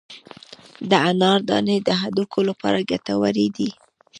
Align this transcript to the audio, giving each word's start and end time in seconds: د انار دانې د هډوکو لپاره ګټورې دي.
د 0.89 0.91
انار 1.09 1.39
دانې 1.49 1.77
د 1.87 1.89
هډوکو 2.01 2.39
لپاره 2.49 2.85
ګټورې 2.89 3.47
دي. 3.57 3.69